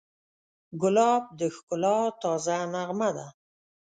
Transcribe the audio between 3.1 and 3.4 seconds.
ده.